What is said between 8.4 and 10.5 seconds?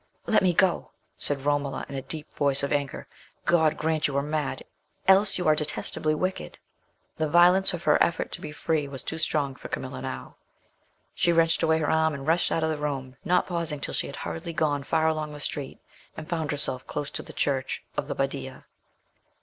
be free was too strong for Camilla now.